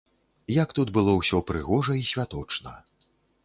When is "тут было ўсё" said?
0.79-1.43